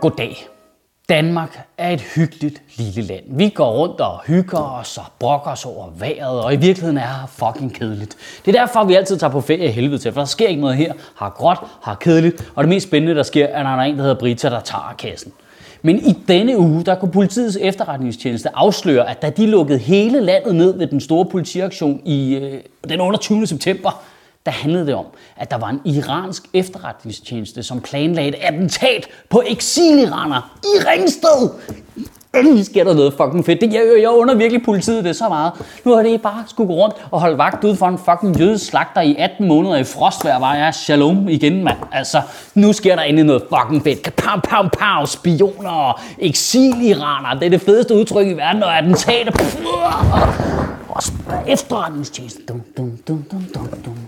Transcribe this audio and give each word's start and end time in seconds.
Goddag. 0.00 0.46
Danmark 1.08 1.60
er 1.78 1.90
et 1.90 2.00
hyggeligt 2.00 2.62
lille 2.76 3.02
land. 3.02 3.24
Vi 3.28 3.48
går 3.48 3.70
rundt 3.70 4.00
og 4.00 4.20
hygger 4.26 4.58
os 4.58 4.98
og 4.98 5.04
brokker 5.18 5.50
os 5.50 5.64
over 5.64 5.90
vejret, 5.98 6.40
og 6.40 6.54
i 6.54 6.56
virkeligheden 6.56 6.96
er 6.96 7.00
her 7.00 7.26
fucking 7.26 7.74
kedeligt. 7.74 8.16
Det 8.46 8.56
er 8.56 8.60
derfor, 8.60 8.84
vi 8.84 8.94
altid 8.94 9.18
tager 9.18 9.30
på 9.30 9.40
ferie 9.40 9.64
i 9.64 9.70
helvede 9.70 9.98
til, 9.98 10.12
for 10.12 10.20
der 10.20 10.26
sker 10.26 10.48
ikke 10.48 10.60
noget 10.60 10.76
her. 10.76 10.92
Har 11.16 11.30
gråt, 11.30 11.58
har 11.82 11.94
kedeligt, 11.94 12.52
og 12.54 12.64
det 12.64 12.68
mest 12.68 12.86
spændende, 12.86 13.14
der 13.14 13.22
sker, 13.22 13.46
er, 13.46 13.62
når 13.62 13.70
der 13.70 13.76
er 13.76 13.82
en, 13.82 13.96
der 13.96 14.02
hedder 14.02 14.18
Brita, 14.18 14.50
der 14.50 14.60
tager 14.60 14.94
kassen. 14.98 15.32
Men 15.82 15.98
i 15.98 16.12
denne 16.28 16.58
uge, 16.58 16.84
der 16.84 16.94
kunne 16.94 17.12
politiets 17.12 17.58
efterretningstjeneste 17.60 18.48
afsløre, 18.54 19.10
at 19.10 19.22
da 19.22 19.30
de 19.30 19.46
lukkede 19.46 19.78
hele 19.78 20.20
landet 20.20 20.54
ned 20.54 20.78
ved 20.78 20.86
den 20.86 21.00
store 21.00 21.24
politiaktion 21.24 22.00
i 22.04 22.34
øh, 22.34 22.60
den 22.88 23.00
28. 23.00 23.46
september, 23.46 24.02
der 24.46 24.52
handlede 24.52 24.86
det 24.86 24.94
om, 24.94 25.06
at 25.36 25.50
der 25.50 25.58
var 25.58 25.68
en 25.68 25.80
iransk 25.84 26.42
efterretningstjeneste, 26.54 27.62
som 27.62 27.80
planlagde 27.80 28.28
et 28.28 28.36
attentat 28.40 29.08
på 29.30 29.42
eksiliraner 29.46 30.58
i 30.64 30.88
Ringsted. 30.88 31.50
Endelig 32.38 32.66
sker 32.66 32.84
der 32.84 32.94
noget 32.94 33.12
fucking 33.12 33.46
fedt. 33.46 33.60
Det, 33.60 33.72
jeg, 33.72 33.98
jeg 34.00 34.10
under 34.10 34.34
virkelig 34.34 34.62
politiet 34.62 35.04
det 35.04 35.16
så 35.16 35.28
meget. 35.28 35.52
Nu 35.84 35.94
har 35.94 36.02
det 36.02 36.22
bare 36.22 36.44
skulle 36.46 36.66
gå 36.66 36.74
rundt 36.74 36.94
og 37.10 37.20
holde 37.20 37.38
vagt 37.38 37.64
ude 37.64 37.76
for 37.76 37.86
en 37.86 37.98
fucking 37.98 38.40
jødisk 38.40 38.66
slagter 38.66 39.00
i 39.00 39.16
18 39.18 39.48
måneder 39.48 39.76
i 39.76 39.84
frostvejr. 39.84 40.38
Var 40.38 40.54
jeg 40.54 40.74
shalom 40.74 41.28
igen, 41.28 41.64
mand. 41.64 41.76
Altså, 41.92 42.22
nu 42.54 42.72
sker 42.72 42.96
der 42.96 43.02
endelig 43.02 43.24
noget 43.24 43.42
fucking 43.42 43.82
fedt. 43.82 44.16
Pam, 44.16 44.40
pam, 44.40 44.70
pam, 44.70 45.06
Spioner 45.06 45.70
og 45.70 45.98
eksiliraner. 46.18 47.34
Det 47.34 47.46
er 47.46 47.50
det 47.50 47.60
fedeste 47.60 47.94
udtryk 47.94 48.26
i 48.26 48.32
verden, 48.32 48.62
og 48.62 48.78
attentater. 48.78 49.32
Og 50.88 51.02
efterretningstjeneste. 51.46 52.42
Dum, 52.48 52.62
dum, 52.76 52.98
dum, 53.08 53.24
dum, 53.32 53.44
dum, 53.54 53.68
dum. 53.84 54.05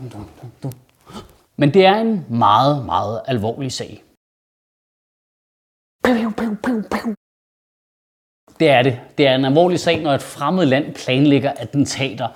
Men 1.61 1.75
det 1.75 1.87
er 1.87 1.97
en 1.97 2.27
meget, 2.29 2.85
meget 2.85 3.23
alvorlig 3.27 3.73
sag. 3.73 4.03
Pew, 6.05 6.31
pew, 6.31 6.55
pew, 6.63 6.83
pew. 6.91 7.15
Det 8.61 8.69
er 8.71 8.83
det. 8.83 9.01
Det 9.19 9.27
er 9.27 9.35
en 9.35 9.45
alvorlig 9.45 9.81
sag, 9.81 10.03
når 10.03 10.13
et 10.13 10.23
fremmed 10.23 10.67
land 10.67 10.95
planlægger 10.95 11.53
attentater 11.57 12.29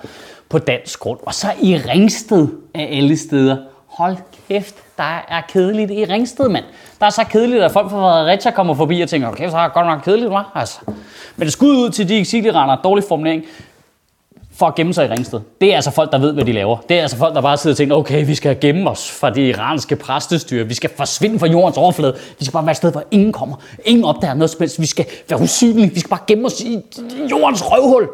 på 0.49 0.59
dansk 0.59 0.99
grund. 0.99 1.19
Og 1.21 1.33
så 1.33 1.47
i 1.61 1.77
Ringsted 1.77 2.47
af 2.73 2.97
alle 2.97 3.17
steder. 3.17 3.57
Hold 3.87 4.17
kæft, 4.47 4.75
der 4.97 5.25
er 5.27 5.41
kedeligt 5.41 5.91
i 5.91 6.05
Ringsted, 6.05 6.49
mand. 6.49 6.65
Der 6.99 7.05
er 7.05 7.09
så 7.09 7.23
kedeligt, 7.29 7.63
at 7.63 7.71
folk 7.71 7.89
fra 7.89 7.97
Fredericia 7.97 8.51
kommer 8.51 8.73
forbi 8.73 9.01
og 9.01 9.09
tænker, 9.09 9.27
okay, 9.27 9.49
så 9.49 9.57
er 9.57 9.63
det 9.63 9.73
godt 9.73 9.87
nok 9.87 10.01
kedeligt, 10.01 10.31
hva'? 10.31 10.59
Altså. 10.59 10.79
Men 11.35 11.45
det 11.45 11.53
skud 11.53 11.75
ud 11.75 11.89
til 11.89 12.09
de 12.09 12.17
eksiliraner, 12.17 12.81
dårlig 12.81 13.03
formulering, 13.07 13.43
for 14.55 14.65
at 14.65 14.75
gemme 14.75 14.93
sig 14.93 15.05
i 15.05 15.09
Ringsted. 15.09 15.39
Det 15.61 15.71
er 15.71 15.75
altså 15.75 15.91
folk, 15.91 16.11
der 16.11 16.17
ved, 16.17 16.33
hvad 16.33 16.45
de 16.45 16.51
laver. 16.51 16.77
Det 16.89 16.97
er 16.97 17.01
altså 17.01 17.17
folk, 17.17 17.35
der 17.35 17.41
bare 17.41 17.57
sidder 17.57 17.73
og 17.73 17.77
tænker, 17.77 17.95
okay, 17.95 18.25
vi 18.25 18.35
skal 18.35 18.59
gemme 18.61 18.89
os 18.89 19.11
fra 19.11 19.29
det 19.29 19.41
iranske 19.41 19.95
præstestyre. 19.95 20.67
Vi 20.67 20.73
skal 20.73 20.89
forsvinde 20.97 21.39
fra 21.39 21.47
jordens 21.47 21.77
overflade. 21.77 22.15
Vi 22.39 22.45
skal 22.45 22.53
bare 22.53 22.65
være 22.65 22.71
et 22.71 22.77
sted, 22.77 22.91
hvor 22.91 23.03
ingen 23.11 23.33
kommer. 23.33 23.55
Ingen 23.85 24.05
opdager 24.05 24.33
noget 24.33 24.49
som 24.49 24.59
helst. 24.59 24.81
Vi 24.81 24.85
skal 24.85 25.05
være 25.29 25.41
usynlige. 25.41 25.93
Vi 25.93 25.99
skal 25.99 26.09
bare 26.09 26.19
gemme 26.27 26.45
os 26.45 26.61
i 26.61 26.79
jordens 27.31 27.63
røvhul. 27.65 28.09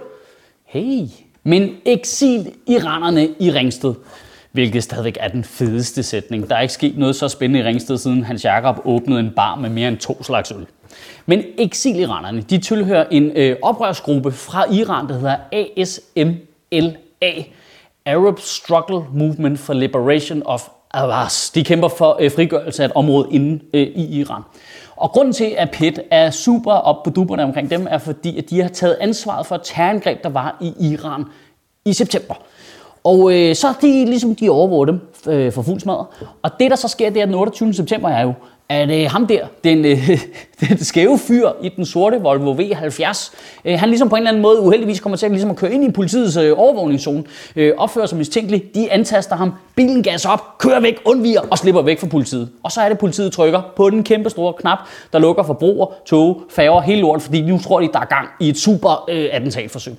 Hey. 0.65 1.01
Men 1.43 1.71
eksil 1.85 2.51
iranerne 2.67 3.27
i 3.39 3.51
Ringsted 3.51 3.93
hvilket 4.51 4.83
stadigvæk 4.83 5.17
er 5.19 5.27
den 5.27 5.43
fedeste 5.43 6.03
sætning. 6.03 6.49
Der 6.49 6.55
er 6.55 6.61
ikke 6.61 6.73
sket 6.73 6.97
noget 6.97 7.15
så 7.15 7.27
spændende 7.27 7.59
i 7.59 7.63
Ringsted, 7.63 7.97
siden 7.97 8.23
Hans 8.23 8.45
Jakob 8.45 8.79
åbnede 8.85 9.19
en 9.19 9.31
bar 9.35 9.55
med 9.55 9.69
mere 9.69 9.87
end 9.87 9.97
to 9.97 10.23
slags 10.23 10.51
øl. 10.51 10.65
Men 11.25 11.43
eksiliranerne, 11.57 12.41
de 12.41 12.57
tilhører 12.57 13.05
en 13.11 13.31
øh, 13.35 13.55
oprørsgruppe 13.61 14.31
fra 14.31 14.73
Iran, 14.73 15.07
der 15.07 15.13
hedder 15.13 15.37
ASMLA, 15.51 17.43
Arab 18.05 18.39
Struggle 18.39 19.05
Movement 19.13 19.59
for 19.59 19.73
Liberation 19.73 20.43
of 20.45 20.67
Avaz. 20.93 21.51
De 21.51 21.63
kæmper 21.63 21.87
for 21.87 22.17
øh, 22.19 22.31
frigørelse 22.31 22.83
af 22.83 22.87
et 22.87 22.93
område 22.95 23.27
inde 23.31 23.63
øh, 23.73 23.81
i 23.81 24.19
Iran. 24.19 24.41
Og 24.95 25.11
grunden 25.11 25.33
til, 25.33 25.55
at 25.57 25.71
PET 25.71 25.99
er 26.11 26.31
super 26.31 26.73
op 26.73 27.03
på 27.03 27.09
duberne 27.09 27.43
omkring 27.43 27.69
dem, 27.69 27.87
er 27.89 27.97
fordi, 27.97 28.37
at 28.37 28.49
de 28.49 28.61
har 28.61 28.69
taget 28.69 28.97
ansvaret 29.01 29.45
for 29.45 29.55
et 29.55 29.61
terrorangreb, 29.63 30.23
der 30.23 30.29
var 30.29 30.57
i 30.61 30.73
Iran 30.91 31.25
i 31.85 31.93
september. 31.93 32.35
Og 33.09 33.33
øh, 33.33 33.55
så 33.55 33.67
er 33.67 33.73
de 33.81 34.05
ligesom, 34.05 34.35
de 34.35 34.49
overvåger 34.49 34.85
dem 34.85 34.99
øh, 35.27 35.51
for 35.51 35.61
fuld 35.61 35.79
smadret. 35.79 36.05
Og 36.41 36.51
det, 36.59 36.71
der 36.71 36.75
så 36.75 36.87
sker, 36.87 37.09
det 37.09 37.21
er 37.21 37.25
den 37.25 37.35
28. 37.35 37.73
september, 37.73 38.09
er 38.09 38.21
jo, 38.21 38.33
at 38.69 38.89
øh, 38.91 39.11
ham 39.11 39.27
der, 39.27 39.47
den, 39.63 39.85
øh, 39.85 40.09
den 40.69 40.83
skæve 40.83 41.19
fyr 41.19 41.49
i 41.63 41.69
den 41.69 41.85
sorte 41.85 42.21
Volvo 42.21 42.53
V70, 42.53 43.35
øh, 43.65 43.79
han 43.79 43.89
ligesom 43.89 44.09
på 44.09 44.15
en 44.15 44.19
eller 44.19 44.29
anden 44.29 44.41
måde 44.41 44.61
uheldigvis 44.61 44.99
kommer 44.99 45.17
til 45.17 45.25
at, 45.25 45.31
ligesom 45.31 45.49
at 45.49 45.55
køre 45.55 45.73
ind 45.73 45.83
i 45.83 45.91
politiets 45.91 46.37
øh, 46.37 46.53
overvågningszone, 46.57 47.23
øh, 47.55 47.73
opfører 47.77 48.05
sig 48.05 48.17
mistænkelig, 48.17 48.63
de 48.75 48.91
antaster 48.91 49.35
ham, 49.35 49.53
bilen 49.75 50.03
gas 50.03 50.25
op, 50.25 50.57
kører 50.57 50.79
væk, 50.79 50.95
undviger 51.05 51.41
og 51.51 51.57
slipper 51.57 51.81
væk 51.81 51.99
fra 51.99 52.07
politiet. 52.07 52.49
Og 52.63 52.71
så 52.71 52.81
er 52.81 52.89
det, 52.89 52.97
politiet 52.97 53.31
trykker 53.31 53.61
på 53.75 53.89
den 53.89 54.03
kæmpe 54.03 54.29
store 54.29 54.53
knap, 54.53 54.79
der 55.13 55.19
lukker 55.19 55.43
for 55.43 55.53
broer, 55.53 55.93
tog, 56.05 56.41
færger, 56.49 56.81
hele 56.81 57.01
lort, 57.01 57.21
fordi 57.21 57.41
nu 57.41 57.59
tror 57.59 57.79
de, 57.79 57.89
der 57.93 57.99
er 57.99 58.05
gang 58.05 58.27
i 58.39 58.49
et 58.49 58.57
super 58.57 59.05
øh, 59.09 59.29
attentatforsøg. 59.31 59.93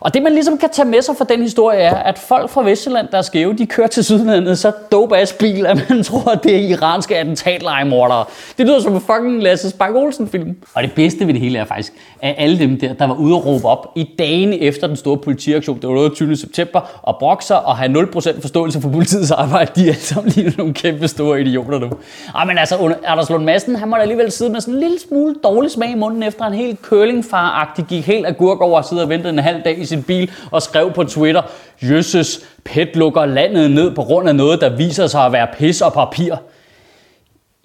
Og 0.00 0.14
det 0.14 0.22
man 0.22 0.32
ligesom 0.32 0.58
kan 0.58 0.68
tage 0.72 0.88
med 0.88 1.02
sig 1.02 1.16
fra 1.16 1.24
den 1.24 1.42
historie 1.42 1.78
er, 1.78 1.94
at 1.94 2.18
folk 2.18 2.50
fra 2.50 2.62
Vestjylland, 2.62 3.08
der 3.12 3.18
er 3.18 3.22
skæve, 3.22 3.54
de 3.54 3.66
kører 3.66 3.86
til 3.86 4.04
Sydlandet 4.04 4.58
så 4.58 4.72
dope 4.92 5.16
ass 5.16 5.32
bil, 5.32 5.66
at 5.66 5.88
man 5.88 6.02
tror, 6.04 6.30
at 6.30 6.44
det 6.44 6.56
er 6.56 6.60
iranske 6.60 7.18
attentatlejemordere. 7.18 8.24
Det 8.58 8.66
lyder 8.66 8.80
som 8.80 8.94
en 8.94 9.00
fucking 9.00 9.42
Lasse 9.42 9.70
Spang 9.70 9.96
Olsen 9.96 10.28
film. 10.28 10.56
Og 10.74 10.82
det 10.82 10.92
bedste 10.92 11.26
ved 11.26 11.34
det 11.34 11.42
hele 11.42 11.58
er 11.58 11.64
faktisk, 11.64 11.92
at 12.22 12.34
alle 12.38 12.58
dem 12.58 12.80
der, 12.80 12.92
der 12.92 13.06
var 13.06 13.14
ude 13.14 13.34
og 13.34 13.46
råbe 13.46 13.68
op 13.68 13.92
i 13.96 14.10
dagene 14.18 14.58
efter 14.58 14.86
den 14.86 14.96
store 14.96 15.18
politiaktion, 15.18 15.80
det 15.80 15.88
var 15.88 15.94
28. 15.94 16.36
september, 16.36 17.00
og 17.02 17.16
brokser 17.18 17.54
og 17.54 17.76
have 17.76 18.00
0% 18.02 18.40
forståelse 18.40 18.80
for 18.80 18.88
politiets 18.88 19.30
arbejde, 19.30 19.72
de 19.76 19.80
er 19.80 19.86
alle 19.86 20.00
sammen 20.00 20.32
lige 20.36 20.54
nogle 20.58 20.74
kæmpe 20.74 21.08
store 21.08 21.40
idioter 21.40 21.78
nu. 21.78 21.90
Ej, 22.34 22.44
men 22.44 22.58
altså, 22.58 22.94
Anders 23.06 23.30
Lund 23.30 23.44
Madsen, 23.44 23.76
han 23.76 23.88
må 23.88 23.96
da 23.96 24.02
alligevel 24.02 24.30
sidde 24.32 24.52
med 24.52 24.60
sådan 24.60 24.74
en 24.74 24.80
lille 24.80 24.98
smule 25.08 25.34
dårlig 25.44 25.70
smag 25.70 25.90
i 25.90 25.94
munden, 25.94 26.22
efter 26.22 26.44
en 26.44 26.54
helt 26.54 26.78
curlingfar-agtig 26.82 27.86
gik 27.88 28.06
helt 28.06 28.26
agurk 28.26 28.60
over 28.60 28.78
og 28.78 28.84
sidde 28.84 29.02
og 29.02 29.08
vente 29.08 29.28
en 29.28 29.38
halv 29.38 29.62
dag 29.64 29.78
i 29.78 29.84
sin 29.90 30.02
bil 30.02 30.30
og 30.50 30.62
skrev 30.62 30.92
på 30.92 31.04
Twitter, 31.04 31.42
Jøsses, 31.82 32.40
PET 32.64 32.96
lukker 32.96 33.26
landet 33.26 33.70
ned 33.70 33.94
på 33.94 34.02
grund 34.02 34.28
af 34.28 34.36
noget, 34.36 34.60
der 34.60 34.76
viser 34.76 35.06
sig 35.06 35.24
at 35.26 35.32
være 35.32 35.46
pis 35.58 35.80
og 35.80 35.92
papir. 35.92 36.34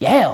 Ja, 0.02 0.26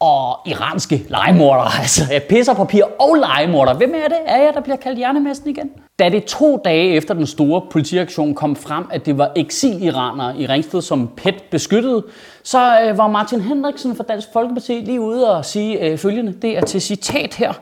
og 0.00 0.38
iranske 0.46 1.06
legemordere, 1.08 1.68
altså 1.80 2.20
pis 2.28 2.48
og 2.48 2.56
papir 2.56 2.84
og 2.98 3.14
legemordere. 3.16 3.74
Hvem 3.76 3.94
er 3.94 4.08
det? 4.08 4.18
Er 4.26 4.36
jeg, 4.36 4.54
der 4.54 4.60
bliver 4.60 4.76
kaldt 4.76 4.98
hjernemassen 4.98 5.50
igen? 5.50 5.70
Da 5.98 6.08
det 6.08 6.24
to 6.24 6.60
dage 6.64 6.88
efter 6.94 7.14
den 7.14 7.26
store 7.26 7.62
politiaktion 7.70 8.34
kom 8.34 8.56
frem, 8.56 8.84
at 8.90 9.06
det 9.06 9.18
var 9.18 9.32
eksiliranere 9.36 10.38
i 10.38 10.46
Ringsted, 10.46 10.82
som 10.82 11.10
PET 11.16 11.42
beskyttede, 11.50 12.04
så 12.42 12.80
øh, 12.80 12.98
var 12.98 13.08
Martin 13.08 13.40
Henriksen 13.40 13.96
fra 13.96 14.04
Dansk 14.08 14.28
Folkeparti 14.32 14.72
lige 14.72 15.00
ude 15.00 15.36
og 15.36 15.44
sige 15.44 15.80
øh, 15.80 15.98
følgende. 15.98 16.32
Det 16.32 16.58
er 16.58 16.60
til 16.60 16.80
citat 16.80 17.34
her. 17.34 17.52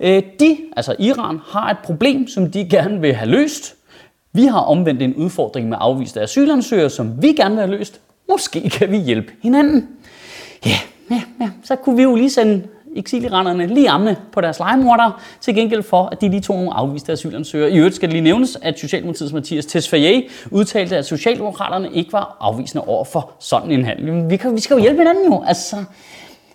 Øh, 0.00 0.22
de, 0.40 0.56
altså 0.76 0.96
Iran, 0.98 1.38
har 1.46 1.70
et 1.70 1.78
problem, 1.84 2.28
som 2.28 2.50
de 2.50 2.68
gerne 2.68 3.00
vil 3.00 3.14
have 3.14 3.30
løst. 3.30 3.74
Vi 4.32 4.44
har 4.44 4.60
omvendt 4.60 5.02
en 5.02 5.14
udfordring 5.14 5.68
med 5.68 5.76
afviste 5.80 6.20
asylansøgere, 6.20 6.90
som 6.90 7.22
vi 7.22 7.32
gerne 7.32 7.54
vil 7.54 7.64
have 7.64 7.76
løst. 7.78 8.00
Måske 8.28 8.70
kan 8.70 8.90
vi 8.90 8.96
hjælpe 8.96 9.32
hinanden. 9.42 9.88
Ja, 10.66 10.78
ja, 11.10 11.22
ja. 11.40 11.50
så 11.64 11.76
kunne 11.76 11.96
vi 11.96 12.02
jo 12.02 12.14
lige 12.14 12.30
sende 12.30 12.62
eksiliranerne 12.96 13.66
lige 13.66 13.90
amne 13.90 14.16
på 14.32 14.40
deres 14.40 14.58
legemordere, 14.58 15.12
til 15.40 15.54
gengæld 15.54 15.82
for, 15.82 16.08
at 16.12 16.20
de 16.20 16.28
lige 16.28 16.40
tog 16.40 16.56
nogle 16.56 16.74
afviste 16.74 17.12
asylansøgere. 17.12 17.70
I 17.70 17.76
øvrigt 17.76 17.94
skal 17.94 18.08
det 18.08 18.12
lige 18.12 18.24
nævnes, 18.24 18.58
at 18.62 18.78
Socialdemokratiets 18.78 19.32
Mathias 19.32 19.66
Tesfaye 19.66 20.28
udtalte, 20.50 20.96
at 20.96 21.06
Socialdemokraterne 21.06 21.92
ikke 21.92 22.12
var 22.12 22.36
afvisende 22.40 22.84
over 22.84 23.04
for 23.04 23.32
sådan 23.38 23.70
en 23.70 23.84
handel. 23.84 24.30
Vi, 24.30 24.36
kan, 24.36 24.54
vi 24.54 24.60
skal 24.60 24.74
jo 24.74 24.80
hjælpe 24.80 24.98
hinanden 24.98 25.24
jo. 25.32 25.42
Altså, 25.46 25.76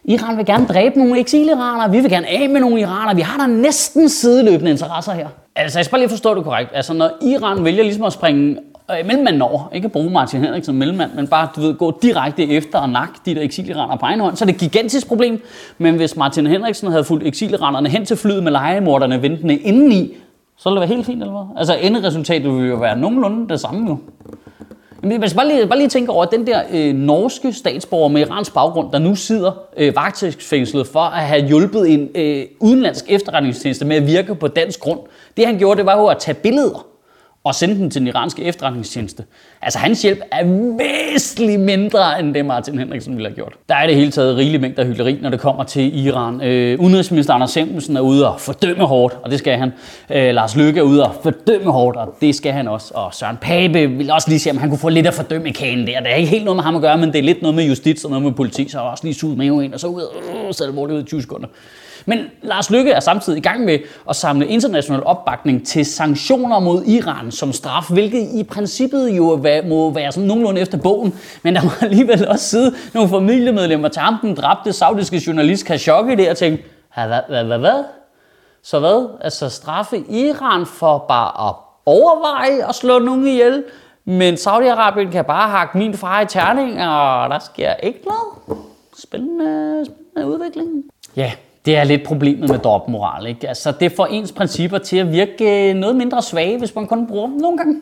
Iran 0.09 0.37
vil 0.37 0.45
gerne 0.45 0.65
dræbe 0.65 0.99
nogle 0.99 1.19
eksiliranere, 1.19 1.91
vi 1.91 1.99
vil 1.99 2.09
gerne 2.09 2.27
af 2.27 2.49
med 2.49 2.61
nogle 2.61 2.81
iranere. 2.81 3.15
Vi 3.15 3.21
har 3.21 3.37
da 3.37 3.47
næsten 3.47 4.09
sideløbende 4.09 4.71
interesser 4.71 5.11
her. 5.11 5.27
Altså, 5.55 5.79
jeg 5.79 5.85
skal 5.85 5.91
bare 5.91 6.01
lige 6.01 6.09
forstå 6.09 6.35
det 6.35 6.43
korrekt. 6.43 6.71
Altså, 6.73 6.93
når 6.93 7.11
Iran 7.21 7.63
vælger 7.63 7.83
ligesom 7.83 8.03
at 8.03 8.13
springe 8.13 8.57
øh, 8.91 9.05
mellemmanden 9.05 9.41
over, 9.41 9.69
ikke 9.73 9.85
at 9.85 9.91
bruge 9.91 10.09
Martin 10.09 10.39
Henrik 10.39 10.63
som 10.63 10.75
mellemmand, 10.75 11.11
men 11.15 11.27
bare 11.27 11.47
du 11.55 11.61
ved, 11.61 11.73
gå 11.73 11.99
direkte 12.01 12.49
efter 12.49 12.79
og 12.79 12.89
nakke 12.89 13.13
de 13.25 13.35
der 13.35 13.41
eksiliranere 13.41 13.97
på 13.97 14.05
egen 14.05 14.19
hånd, 14.19 14.35
så 14.35 14.43
er 14.43 14.45
det 14.45 14.53
et 14.53 14.59
gigantisk 14.59 15.07
problem. 15.07 15.41
Men 15.77 15.95
hvis 15.95 16.15
Martin 16.15 16.47
Henriksen 16.47 16.91
havde 16.91 17.03
fulgt 17.03 17.27
eksiliranerne 17.27 17.89
hen 17.89 18.05
til 18.05 18.17
flyet 18.17 18.43
med 18.43 18.51
legemorderne 18.51 19.21
ventende 19.21 19.55
indeni, 19.55 20.13
så 20.57 20.69
ville 20.69 20.81
det 20.81 20.89
være 20.89 20.95
helt 20.95 21.05
fint, 21.05 21.21
eller 21.21 21.33
hvad? 21.33 21.57
Altså 21.59 21.75
enderesultatet 21.81 22.55
vil 22.55 22.69
jo 22.69 22.75
være 22.75 22.97
nogenlunde 22.97 23.49
det 23.49 23.59
samme 23.59 23.89
jo. 23.89 23.97
Men 25.03 25.19
hvis 25.19 25.33
bare 25.33 25.47
lige, 25.47 25.67
bare 25.67 25.77
lige 25.77 25.89
tænke 25.89 26.11
over, 26.11 26.25
at 26.25 26.31
den 26.31 26.47
der 26.47 26.61
øh, 26.71 26.93
norske 26.93 27.53
statsborger 27.53 28.07
med 28.07 28.21
iransk 28.21 28.53
baggrund, 28.53 28.91
der 28.91 28.99
nu 28.99 29.15
sidder 29.15 29.51
øh, 29.77 29.95
vagtfængslet 29.95 30.87
for 30.87 30.99
at 30.99 31.23
have 31.23 31.47
hjulpet 31.47 31.93
en 31.93 32.09
øh, 32.15 32.45
udenlandsk 32.59 33.05
efterretningstjeneste 33.09 33.85
med 33.85 33.95
at 33.95 34.07
virke 34.07 34.35
på 34.35 34.47
dansk 34.47 34.79
grund, 34.79 34.99
det 35.37 35.45
han 35.45 35.57
gjorde, 35.57 35.77
det 35.77 35.85
var 35.85 35.97
jo 35.99 36.05
at 36.05 36.17
tage 36.17 36.35
billeder 36.35 36.88
og 37.43 37.55
sende 37.55 37.75
den 37.75 37.89
til 37.89 37.99
den 38.01 38.07
iranske 38.07 38.43
efterretningstjeneste. 38.43 39.23
Altså 39.61 39.79
hans 39.79 40.01
hjælp 40.01 40.19
er 40.31 40.43
væsentligt 40.77 41.61
mindre, 41.61 42.19
end 42.19 42.33
det 42.33 42.45
Martin 42.45 42.79
Henriksen 42.79 43.15
ville 43.15 43.29
have 43.29 43.35
gjort. 43.35 43.53
Der 43.69 43.75
er 43.75 43.87
det 43.87 43.95
hele 43.95 44.11
taget 44.11 44.37
rigelig 44.37 44.61
mængder 44.61 44.85
hyggeleri, 44.85 45.17
når 45.21 45.29
det 45.29 45.39
kommer 45.39 45.63
til 45.63 46.05
Iran. 46.05 46.41
Øh, 46.41 46.79
udenrigsminister 46.79 47.33
Anders 47.33 47.51
Samuelsen 47.51 47.97
er 47.97 48.01
ude 48.01 48.29
og 48.33 48.39
fordømme 48.41 48.83
hårdt, 48.83 49.17
og 49.23 49.31
det 49.31 49.39
skal 49.39 49.57
han. 49.57 49.71
Øh, 50.11 50.33
Lars 50.33 50.55
Løkke 50.55 50.79
er 50.79 50.83
ude 50.83 51.03
og 51.03 51.15
fordømme 51.23 51.71
hårdt, 51.71 51.97
og 51.97 52.15
det 52.21 52.35
skal 52.35 52.51
han 52.51 52.67
også. 52.67 52.91
Og 52.95 53.13
Søren 53.13 53.37
Pape 53.41 53.87
vil 53.87 54.11
også 54.11 54.29
lige 54.29 54.39
se, 54.39 54.51
om 54.51 54.57
han 54.57 54.69
kunne 54.69 54.79
få 54.79 54.89
lidt 54.89 55.07
af 55.07 55.13
fordømme 55.13 55.53
kagen 55.53 55.87
der. 55.87 55.99
Det 55.99 56.11
er 56.11 56.15
ikke 56.15 56.29
helt 56.29 56.45
noget 56.45 56.55
med 56.55 56.63
ham 56.63 56.75
at 56.75 56.81
gøre, 56.81 56.97
men 56.97 57.09
det 57.11 57.19
er 57.19 57.23
lidt 57.23 57.41
noget 57.41 57.55
med 57.55 57.63
justits 57.63 58.03
og 58.03 58.09
noget 58.09 58.23
med 58.25 58.31
politi, 58.31 58.69
så 58.69 58.77
er 58.77 58.81
også 58.81 59.03
lige 59.03 59.13
suget 59.13 59.37
med 59.37 59.63
ind, 59.63 59.73
og 59.73 59.79
så 59.79 59.87
ud 59.87 60.01
og 60.01 60.15
øh, 60.47 60.53
så 60.53 60.63
alvorligt 60.63 60.97
ud 60.97 61.03
i 61.03 61.05
20 61.05 61.21
sekunder. 61.21 61.47
Men 62.05 62.19
Lars 62.41 62.69
Lykke 62.69 62.91
er 62.91 62.99
samtidig 62.99 63.37
i 63.37 63.41
gang 63.41 63.65
med 63.65 63.79
at 64.09 64.15
samle 64.15 64.47
international 64.47 65.03
opbakning 65.03 65.67
til 65.67 65.85
sanktioner 65.85 66.59
mod 66.59 66.83
Iran 66.85 67.31
som 67.31 67.53
straf, 67.53 67.89
hvilket 67.89 68.29
i 68.35 68.43
princippet 68.43 69.09
jo 69.09 69.35
må 69.67 69.89
være 69.89 70.11
sådan 70.11 70.27
nogenlunde 70.27 70.61
efter 70.61 70.77
bogen, 70.77 71.15
men 71.43 71.55
der 71.55 71.63
må 71.63 71.69
alligevel 71.81 72.27
også 72.27 72.45
sidde 72.45 72.75
nogle 72.93 73.09
familiemedlemmer 73.09 73.87
til 73.87 74.01
ham, 74.01 74.15
den 74.21 74.35
dræbte 74.35 74.73
saudiske 74.73 75.23
journalist 75.27 75.65
Khashoggi 75.65 76.15
der 76.15 76.31
og 76.31 76.37
tænke, 76.37 76.65
hvad, 76.93 77.21
hvad, 77.29 77.43
hvad, 77.43 77.59
hvad? 77.59 77.83
Så 78.63 78.79
hvad? 78.79 79.09
Altså 79.21 79.49
straffe 79.49 79.97
Iran 80.09 80.65
for 80.65 81.05
bare 81.07 81.49
at 81.49 81.55
overveje 81.85 82.69
at 82.69 82.75
slå 82.75 82.99
nogen 82.99 83.27
ihjel, 83.27 83.63
men 84.05 84.33
Saudi-Arabien 84.33 85.11
kan 85.11 85.25
bare 85.25 85.49
hakke 85.49 85.77
min 85.77 85.93
far 85.93 86.21
i 86.21 86.25
terning, 86.25 86.81
og 86.81 87.29
der 87.29 87.39
sker 87.39 87.73
ikke 87.73 87.99
noget. 88.05 88.63
Spændende, 88.97 89.85
spændende 89.85 90.33
udvikling. 90.33 90.83
Ja, 91.15 91.31
det 91.65 91.77
er 91.77 91.83
lidt 91.83 92.03
problemet 92.03 92.49
med 92.49 92.59
dobbeltmoral. 92.59 93.27
Ikke? 93.27 93.47
Altså, 93.47 93.71
det 93.71 93.91
får 93.91 94.05
ens 94.05 94.31
principper 94.31 94.77
til 94.77 94.97
at 94.97 95.11
virke 95.11 95.69
øh, 95.69 95.75
noget 95.75 95.95
mindre 95.95 96.21
svage, 96.21 96.57
hvis 96.57 96.75
man 96.75 96.87
kun 96.87 97.07
bruger 97.07 97.27
dem 97.27 97.35
nogle 97.37 97.57
gange. 97.57 97.81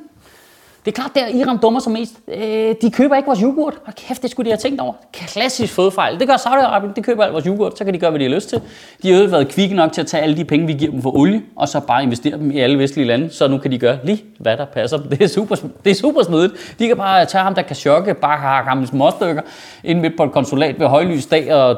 Det 0.87 0.97
er 0.97 1.01
klart, 1.01 1.15
der 1.15 1.27
Iram 1.27 1.59
dummer 1.59 1.79
sig 1.79 1.91
mest. 1.91 2.13
Øh, 2.27 2.75
de 2.81 2.91
køber 2.91 3.15
ikke 3.15 3.25
vores 3.25 3.39
yoghurt. 3.39 3.73
Og 3.85 3.95
kæft, 3.95 4.21
det 4.21 4.31
skulle 4.31 4.45
de 4.45 4.51
have 4.51 4.57
tænkt 4.57 4.81
over. 4.81 4.93
Klassisk 5.13 5.73
fodfejl. 5.73 6.19
Det 6.19 6.27
gør 6.27 6.35
Saudi-Arabien. 6.35 6.93
De 6.95 7.01
køber 7.01 7.23
alt 7.23 7.33
vores 7.33 7.45
yoghurt. 7.45 7.77
Så 7.77 7.85
kan 7.85 7.93
de 7.93 7.99
gøre, 7.99 8.09
hvad 8.09 8.19
de 8.19 8.25
har 8.25 8.35
lyst 8.35 8.49
til. 8.49 8.61
De 9.03 9.13
har 9.13 9.21
jo 9.21 9.29
været 9.29 9.47
kvikke 9.47 9.75
nok 9.75 9.91
til 9.91 10.01
at 10.01 10.07
tage 10.07 10.23
alle 10.23 10.37
de 10.37 10.45
penge, 10.45 10.67
vi 10.67 10.73
giver 10.73 10.91
dem 10.91 11.01
for 11.01 11.17
olie, 11.17 11.41
og 11.55 11.67
så 11.67 11.79
bare 11.79 12.03
investere 12.03 12.37
dem 12.37 12.51
i 12.51 12.59
alle 12.59 12.77
vestlige 12.77 13.07
lande. 13.07 13.29
Så 13.31 13.47
nu 13.47 13.57
kan 13.57 13.71
de 13.71 13.77
gøre 13.77 13.97
lige, 14.03 14.23
hvad 14.39 14.57
der 14.57 14.65
passer 14.65 14.97
Det 14.97 15.21
er 15.21 15.27
super, 15.27 15.55
det 15.83 15.89
er 15.89 15.95
super 15.95 16.23
smidigt. 16.23 16.75
De 16.79 16.87
kan 16.87 16.97
bare 16.97 17.25
tage 17.25 17.43
ham, 17.43 17.55
der 17.55 17.61
kan 17.61 17.75
chokke, 17.75 18.13
bare 18.13 18.37
har 18.37 18.63
ham 18.63 18.83
i 18.83 18.85
småstykker, 18.85 19.41
ind 19.83 19.99
midt 19.99 20.17
på 20.17 20.23
et 20.23 20.31
konsulat 20.31 20.79
ved 20.79 20.87
højlys 20.87 21.25
dag, 21.25 21.53
og 21.53 21.77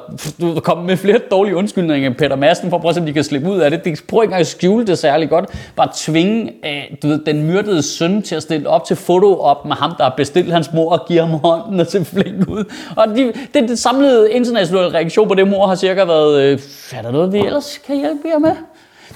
komme 0.63 0.85
med 0.85 0.97
flere 0.97 1.19
dårlige 1.31 1.55
undskyldninger 1.55 2.09
end 2.09 2.15
Peter 2.15 2.35
Madsen, 2.35 2.69
for 2.69 2.77
at 2.77 2.81
prøve 2.81 2.89
at 2.89 2.95
se, 2.95 3.01
om 3.01 3.07
de 3.07 3.13
kan 3.13 3.23
slippe 3.23 3.49
ud 3.49 3.59
af 3.59 3.71
det. 3.71 3.85
De 3.85 3.95
prøver 4.07 4.23
ikke 4.23 4.29
engang 4.29 4.41
at 4.41 4.47
skjule 4.47 4.87
det 4.87 4.97
særlig 4.97 5.29
godt. 5.29 5.49
Bare 5.75 5.89
tvinge 5.95 6.51
øh, 6.65 6.97
du 7.03 7.07
ved, 7.07 7.19
den 7.25 7.43
myrdede 7.43 7.83
søn 7.83 8.21
til 8.21 8.35
at 8.35 8.41
stille 8.41 8.69
op 8.69 8.85
til 8.85 8.98
foto 8.99 9.39
op 9.39 9.65
med 9.65 9.75
ham, 9.75 9.93
der 9.97 10.03
har 10.03 10.13
bestilt 10.17 10.53
hans 10.53 10.73
mor 10.73 10.91
og 10.91 11.07
giver 11.07 11.25
ham 11.25 11.39
hånden 11.39 11.79
og 11.79 11.87
ser 11.87 12.03
flink 12.03 12.49
ud. 12.49 12.63
Og 12.97 13.07
de, 13.07 13.33
det, 13.53 13.69
det 13.69 13.79
samlede 13.79 14.31
internationale 14.31 14.93
reaktion 14.93 15.27
på 15.27 15.33
det 15.33 15.47
mor 15.47 15.67
har 15.67 15.75
cirka 15.75 16.05
været, 16.05 16.41
øh, 16.41 16.59
er 16.93 17.01
der 17.01 17.11
noget, 17.11 17.33
vi 17.33 17.39
ellers 17.39 17.77
kan 17.77 17.95
hjælpe 17.95 18.27
jer 18.27 18.39
med? 18.39 18.55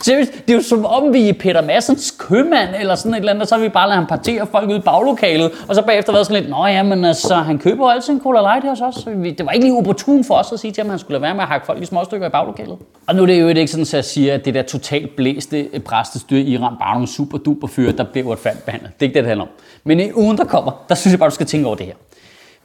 Seriøst, 0.01 0.31
det 0.33 0.53
er 0.53 0.53
jo 0.53 0.61
som 0.61 0.85
om 0.85 1.13
vi 1.13 1.29
er 1.29 1.33
Peter 1.33 1.61
Massens 1.61 2.15
købmand, 2.19 2.69
eller 2.79 2.95
sådan 2.95 3.13
et 3.13 3.17
eller 3.17 3.31
andet, 3.31 3.41
og 3.41 3.47
så 3.47 3.55
har 3.55 3.61
vi 3.61 3.69
bare 3.69 3.87
lade 3.87 3.95
ham 3.95 4.05
partere 4.05 4.47
folk 4.51 4.69
ud 4.69 4.75
i 4.75 4.79
baglokalet, 4.79 5.51
og 5.67 5.75
så 5.75 5.81
bagefter 5.81 6.13
været 6.13 6.25
sådan 6.25 6.41
lidt, 6.41 6.51
nå 6.51 6.65
ja, 6.65 6.83
men 6.83 7.05
altså, 7.05 7.35
han 7.35 7.59
køber 7.59 7.89
altid 7.89 8.13
en 8.13 8.19
Cola 8.19 8.41
Light 8.41 8.69
hos 8.69 8.81
os. 8.81 9.03
Det 9.03 9.45
var 9.45 9.51
ikke 9.51 9.65
lige 9.65 9.77
opportun 9.77 10.23
for 10.23 10.35
os 10.35 10.51
at 10.51 10.59
sige 10.59 10.71
til 10.71 10.81
ham, 10.81 10.87
at 10.87 10.91
han 10.91 10.99
skulle 10.99 11.13
lade 11.13 11.21
være 11.21 11.33
med 11.33 11.41
at 11.41 11.47
hakke 11.47 11.65
folk 11.65 11.81
i 11.81 11.85
små 11.85 12.03
stykker 12.03 12.27
i 12.27 12.29
baglokalet. 12.29 12.77
Og 13.07 13.15
nu 13.15 13.21
er 13.21 13.25
det 13.25 13.41
jo 13.41 13.47
ikke 13.47 13.67
sådan, 13.67 13.81
at 13.81 13.93
jeg 13.93 14.05
siger, 14.05 14.33
at 14.33 14.45
det 14.45 14.53
der 14.53 14.61
totalt 14.61 15.15
blæste 15.15 15.75
eh, 15.75 15.81
præstestyre 15.81 16.39
i 16.39 16.53
Iran 16.53 16.73
bare 16.79 16.93
nogle 16.93 17.07
super 17.07 17.37
duper 17.37 17.67
fyre, 17.67 17.91
der 17.91 18.03
bliver 18.03 18.27
uretfærdigt 18.27 18.65
behandlet. 18.65 18.91
Det 18.93 19.05
er 19.05 19.09
ikke 19.09 19.15
det, 19.15 19.23
det 19.23 19.29
handler 19.29 19.45
om. 19.45 19.51
Men 19.83 19.99
i 19.99 20.11
ugen, 20.13 20.37
der 20.37 20.45
kommer, 20.45 20.83
der 20.89 20.95
synes 20.95 21.11
jeg 21.11 21.19
bare, 21.19 21.29
du 21.29 21.35
skal 21.35 21.45
tænke 21.45 21.67
over 21.67 21.75
det 21.75 21.85
her. 21.85 21.93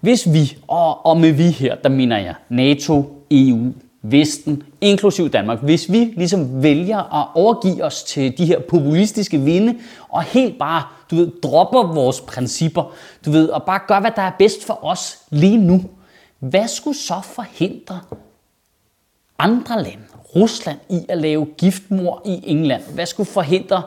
Hvis 0.00 0.32
vi, 0.32 0.56
og, 0.68 1.06
og 1.06 1.16
med 1.16 1.32
vi 1.32 1.50
her, 1.50 1.74
der 1.74 1.88
mener 1.88 2.18
jeg 2.18 2.34
NATO, 2.48 3.24
EU, 3.30 3.72
Vesten, 4.02 4.62
inklusiv 4.80 5.30
Danmark, 5.30 5.62
hvis 5.62 5.92
vi 5.92 5.98
ligesom 5.98 6.62
vælger 6.62 7.22
at 7.22 7.28
overgive 7.34 7.84
os 7.84 8.02
til 8.02 8.38
de 8.38 8.46
her 8.46 8.60
populistiske 8.60 9.38
vinde, 9.38 9.78
og 10.08 10.22
helt 10.22 10.58
bare, 10.58 10.82
du 11.10 11.16
ved, 11.16 11.30
dropper 11.42 11.92
vores 11.94 12.20
principper, 12.20 12.92
du 13.24 13.30
ved, 13.30 13.48
og 13.48 13.62
bare 13.62 13.80
gør, 13.88 14.00
hvad 14.00 14.10
der 14.16 14.22
er 14.22 14.32
bedst 14.38 14.64
for 14.64 14.84
os 14.84 15.18
lige 15.30 15.56
nu, 15.56 15.84
hvad 16.38 16.68
skulle 16.68 16.96
så 16.96 17.20
forhindre 17.22 18.00
andre 19.38 19.82
lande, 19.82 20.04
Rusland, 20.36 20.78
i 20.90 21.00
at 21.08 21.18
lave 21.18 21.46
giftmor 21.58 22.22
i 22.26 22.40
England? 22.46 22.82
Hvad 22.94 23.06
skulle 23.06 23.26
forhindre 23.26 23.82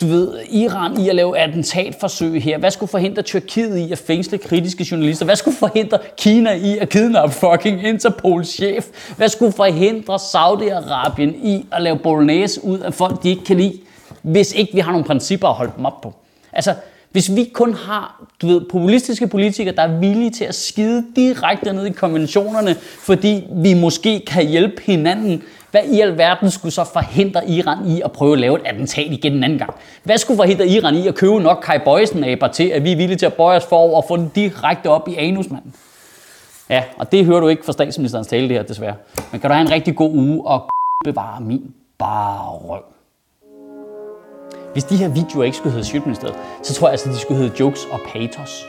du 0.00 0.06
ved, 0.06 0.38
Iran 0.50 1.00
i 1.00 1.08
at 1.08 1.14
lave 1.14 1.38
attentatforsøg 1.38 2.42
her? 2.42 2.58
Hvad 2.58 2.70
skulle 2.70 2.90
forhindre 2.90 3.22
Tyrkiet 3.22 3.78
i 3.78 3.92
at 3.92 3.98
fængsle 3.98 4.38
kritiske 4.38 4.86
journalister? 4.90 5.24
Hvad 5.24 5.36
skulle 5.36 5.56
forhindre 5.56 5.98
Kina 6.18 6.52
i 6.52 6.78
at 6.78 6.88
kidnappe 6.88 7.34
fucking 7.34 7.86
Interpols 7.86 8.48
chef? 8.48 8.86
Hvad 9.16 9.28
skulle 9.28 9.52
forhindre 9.52 10.14
Saudi-Arabien 10.14 11.46
i 11.46 11.66
at 11.72 11.82
lave 11.82 11.98
bolognese 11.98 12.64
ud 12.64 12.78
af 12.78 12.94
folk, 12.94 13.22
de 13.22 13.30
ikke 13.30 13.44
kan 13.44 13.56
lide, 13.56 13.78
hvis 14.22 14.52
ikke 14.52 14.74
vi 14.74 14.80
har 14.80 14.92
nogle 14.92 15.04
principper 15.04 15.48
at 15.48 15.54
holde 15.54 15.72
dem 15.76 15.84
op 15.84 16.00
på? 16.00 16.14
Altså, 16.52 16.74
hvis 17.12 17.36
vi 17.36 17.50
kun 17.52 17.74
har 17.74 18.24
du 18.42 18.46
ved, 18.46 18.60
populistiske 18.60 19.26
politikere, 19.26 19.74
der 19.74 19.82
er 19.82 19.98
villige 19.98 20.30
til 20.30 20.44
at 20.44 20.54
skide 20.54 21.04
direkte 21.16 21.72
ned 21.72 21.86
i 21.86 21.90
konventionerne, 21.90 22.74
fordi 22.80 23.44
vi 23.52 23.74
måske 23.74 24.22
kan 24.26 24.48
hjælpe 24.48 24.82
hinanden, 24.82 25.42
hvad 25.74 25.84
i 25.84 26.00
alverden 26.00 26.50
skulle 26.50 26.72
så 26.72 26.84
forhindre 26.84 27.48
Iran 27.48 27.86
i 27.86 28.00
at 28.00 28.12
prøve 28.12 28.32
at 28.32 28.38
lave 28.38 28.60
et 28.60 28.66
attentat 28.66 29.06
igen 29.12 29.32
en 29.32 29.44
anden 29.44 29.58
gang? 29.58 29.74
Hvad 30.02 30.18
skulle 30.18 30.36
forhindre 30.36 30.68
Iran 30.68 30.94
i 30.94 31.08
at 31.08 31.14
købe 31.14 31.40
nok 31.40 31.62
Kai 31.64 31.78
Boysen-aber 31.84 32.48
til, 32.48 32.68
at 32.68 32.84
vi 32.84 32.92
er 32.92 32.96
villige 32.96 33.16
til 33.16 33.26
at 33.26 33.34
bøje 33.34 33.56
os 33.56 33.64
forover 33.66 33.96
og 33.96 34.04
få 34.08 34.16
den 34.16 34.30
direkte 34.34 34.90
op 34.90 35.08
i 35.08 35.14
anus, 35.14 35.50
mand? 35.50 35.62
Ja, 36.70 36.84
og 36.98 37.12
det 37.12 37.24
hører 37.24 37.40
du 37.40 37.48
ikke 37.48 37.64
fra 37.64 37.72
statsministerens 37.72 38.26
tale 38.26 38.48
det 38.48 38.56
her, 38.56 38.62
desværre. 38.62 38.94
Men 39.32 39.40
kan 39.40 39.50
du 39.50 39.54
have 39.54 39.66
en 39.66 39.72
rigtig 39.72 39.96
god 39.96 40.10
uge 40.10 40.46
og 40.46 40.70
bevare 41.04 41.40
min 41.40 41.74
bare 41.98 42.50
røv. 42.50 42.82
Hvis 44.72 44.84
de 44.84 44.96
her 44.96 45.08
videoer 45.08 45.44
ikke 45.44 45.56
skulle 45.56 45.72
hedde 45.72 45.86
Sjøtministeriet, 45.86 46.36
så 46.62 46.74
tror 46.74 46.86
jeg 46.86 46.92
altså, 46.92 47.08
de 47.08 47.18
skulle 47.18 47.40
hedde 47.42 47.54
Jokes 47.60 47.84
og 47.92 48.00
Pathos. 48.12 48.66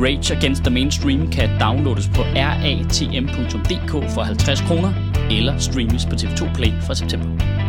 Rage 0.00 0.36
Against 0.36 0.62
the 0.62 0.70
Mainstream 0.70 1.30
kan 1.30 1.48
downloades 1.60 2.08
på 2.08 2.22
ratm.dk 2.22 4.10
for 4.14 4.22
50 4.22 4.60
kroner, 4.60 5.13
eller 5.30 5.58
streames 5.58 6.06
på 6.06 6.14
TV2 6.14 6.54
Play 6.54 6.72
fra 6.86 6.94
september. 6.94 7.63